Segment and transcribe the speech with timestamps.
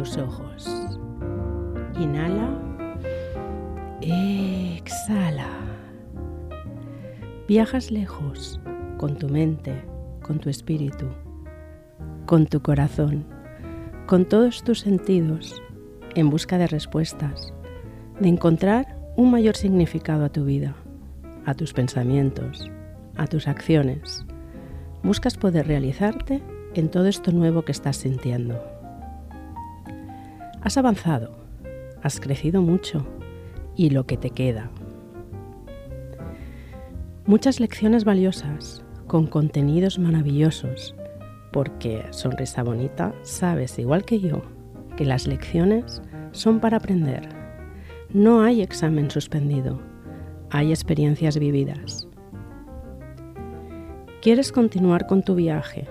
[0.00, 0.66] Tus ojos.
[2.00, 2.48] Inhala.
[4.00, 5.50] Exhala.
[7.46, 8.58] Viajas lejos
[8.96, 9.74] con tu mente,
[10.22, 11.04] con tu espíritu,
[12.24, 13.26] con tu corazón,
[14.06, 15.62] con todos tus sentidos,
[16.14, 17.52] en busca de respuestas,
[18.20, 20.76] de encontrar un mayor significado a tu vida,
[21.44, 22.70] a tus pensamientos,
[23.16, 24.24] a tus acciones.
[25.02, 26.42] Buscas poder realizarte
[26.72, 28.79] en todo esto nuevo que estás sintiendo.
[30.62, 31.30] Has avanzado,
[32.02, 33.06] has crecido mucho
[33.76, 34.70] y lo que te queda.
[37.24, 40.94] Muchas lecciones valiosas con contenidos maravillosos,
[41.50, 44.42] porque Sonrisa Bonita sabes igual que yo
[44.96, 46.02] que las lecciones
[46.32, 47.26] son para aprender.
[48.12, 49.80] No hay examen suspendido,
[50.50, 52.06] hay experiencias vividas.
[54.20, 55.88] Quieres continuar con tu viaje,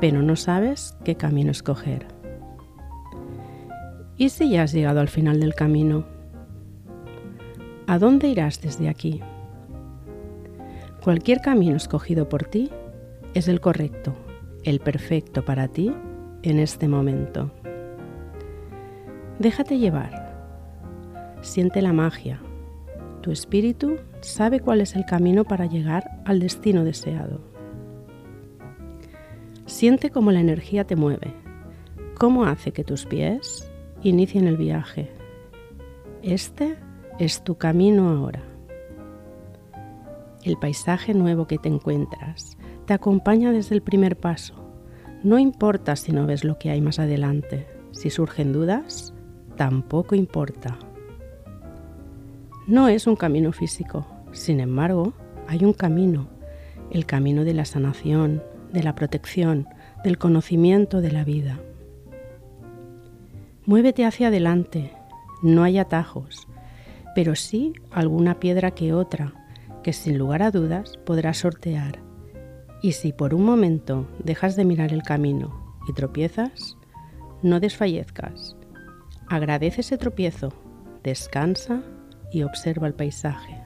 [0.00, 2.13] pero no sabes qué camino escoger.
[4.16, 6.04] ¿Y si ya has llegado al final del camino?
[7.88, 9.20] ¿A dónde irás desde aquí?
[11.02, 12.70] Cualquier camino escogido por ti
[13.34, 14.14] es el correcto,
[14.62, 15.92] el perfecto para ti
[16.42, 17.50] en este momento.
[19.40, 20.32] Déjate llevar.
[21.40, 22.40] Siente la magia.
[23.20, 27.40] Tu espíritu sabe cuál es el camino para llegar al destino deseado.
[29.66, 31.34] Siente cómo la energía te mueve,
[32.16, 33.68] cómo hace que tus pies
[34.04, 35.10] inicien el viaje.
[36.22, 36.76] Este
[37.18, 38.42] es tu camino ahora.
[40.44, 42.56] El paisaje nuevo que te encuentras
[42.86, 44.54] te acompaña desde el primer paso.
[45.22, 47.66] No importa si no ves lo que hay más adelante.
[47.92, 49.14] Si surgen dudas,
[49.56, 50.78] tampoco importa.
[52.66, 54.06] No es un camino físico.
[54.32, 55.14] Sin embargo,
[55.48, 56.28] hay un camino.
[56.90, 59.66] El camino de la sanación, de la protección,
[60.02, 61.58] del conocimiento de la vida.
[63.66, 64.92] Muévete hacia adelante,
[65.42, 66.46] no hay atajos,
[67.14, 69.32] pero sí alguna piedra que otra,
[69.82, 72.00] que sin lugar a dudas podrás sortear.
[72.82, 76.76] Y si por un momento dejas de mirar el camino y tropiezas,
[77.42, 78.54] no desfallezcas.
[79.28, 80.52] Agradece ese tropiezo,
[81.02, 81.80] descansa
[82.30, 83.62] y observa el paisaje.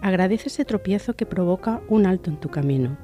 [0.00, 2.96] Agradece ese tropiezo que provoca un alto en tu camino.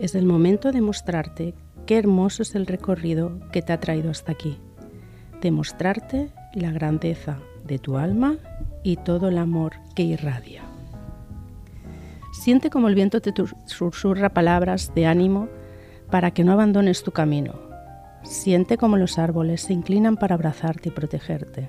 [0.00, 1.54] Es el momento de mostrarte
[1.86, 4.58] Qué hermoso es el recorrido que te ha traído hasta aquí.
[5.42, 8.36] Demostrarte la grandeza de tu alma
[8.82, 10.62] y todo el amor que irradia.
[12.32, 13.34] Siente como el viento te
[13.66, 15.48] susurra palabras de ánimo
[16.10, 17.54] para que no abandones tu camino.
[18.22, 21.68] Siente como los árboles se inclinan para abrazarte y protegerte.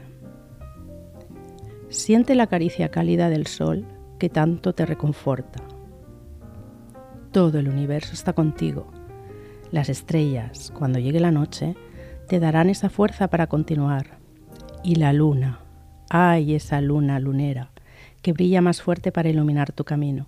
[1.89, 3.85] Siente la caricia cálida del sol
[4.17, 5.61] que tanto te reconforta.
[7.31, 8.87] Todo el universo está contigo
[9.75, 11.75] las estrellas, cuando llegue la noche,
[12.29, 14.19] te darán esa fuerza para continuar.
[14.85, 15.59] Y la luna,
[16.09, 17.71] ay, esa luna lunera,
[18.21, 20.27] que brilla más fuerte para iluminar tu camino.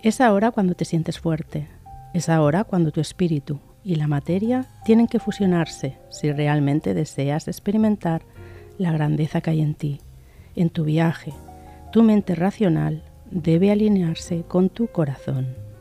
[0.00, 1.66] Es ahora cuando te sientes fuerte,
[2.14, 8.22] es ahora cuando tu espíritu y la materia tienen que fusionarse si realmente deseas experimentar
[8.78, 10.00] la grandeza que hay en ti,
[10.54, 11.32] en tu viaje.
[11.90, 15.71] Tu mente racional debe alinearse con tu corazón.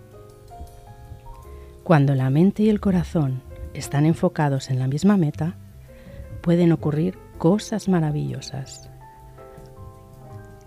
[1.83, 3.41] Cuando la mente y el corazón
[3.73, 5.57] están enfocados en la misma meta,
[6.41, 8.91] pueden ocurrir cosas maravillosas.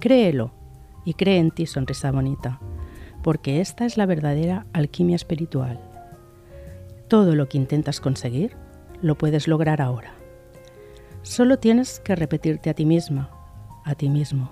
[0.01, 0.53] Créelo
[1.05, 2.59] y cree en ti, sonrisa bonita,
[3.23, 5.79] porque esta es la verdadera alquimia espiritual.
[7.07, 8.57] Todo lo que intentas conseguir
[9.01, 10.15] lo puedes lograr ahora.
[11.23, 13.31] Solo tienes que repetirte a ti misma,
[13.85, 14.51] a ti mismo.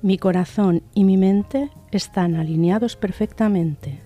[0.00, 4.00] Mi corazón y mi mente están alineados perfectamente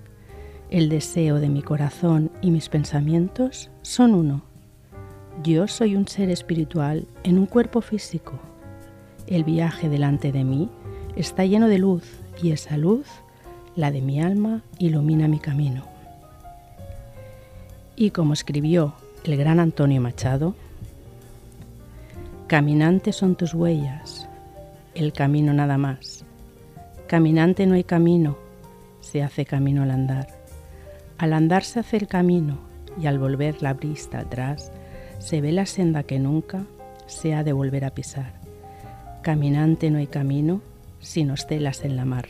[0.70, 4.42] el deseo de mi corazón y mis pensamientos son uno.
[5.42, 8.38] Yo soy un ser espiritual en un cuerpo físico.
[9.26, 10.68] El viaje delante de mí
[11.14, 12.04] está lleno de luz
[12.42, 13.06] y esa luz,
[13.76, 15.84] la de mi alma, ilumina mi camino.
[17.94, 20.54] Y como escribió el gran Antonio Machado,
[22.46, 24.28] Caminante son tus huellas,
[24.94, 26.24] el camino nada más.
[27.08, 28.36] Caminante no hay camino,
[29.00, 30.35] se hace camino al andar.
[31.18, 32.58] Al andar se hace el camino
[33.00, 34.70] y al volver la vista atrás
[35.18, 36.64] se ve la senda que nunca
[37.06, 38.34] se ha de volver a pisar.
[39.22, 40.60] Caminante no hay camino,
[41.00, 42.26] sino estelas en la mar.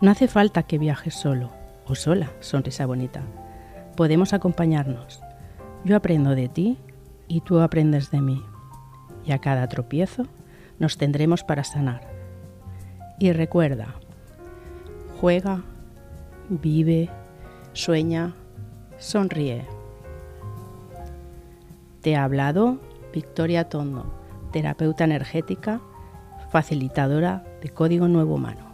[0.00, 1.50] No hace falta que viajes solo
[1.86, 3.22] o sola, sonrisa bonita.
[3.96, 5.20] Podemos acompañarnos.
[5.84, 6.78] Yo aprendo de ti
[7.28, 8.42] y tú aprendes de mí.
[9.26, 10.26] Y a cada tropiezo
[10.78, 12.00] nos tendremos para sanar.
[13.18, 13.94] Y recuerda,
[15.20, 15.62] juega,
[16.48, 17.10] vive,
[17.72, 18.34] sueña,
[18.98, 19.64] sonríe.
[22.00, 22.78] Te ha hablado
[23.12, 24.12] Victoria Tondo,
[24.52, 25.80] terapeuta energética,
[26.50, 28.73] facilitadora de Código Nuevo Humano.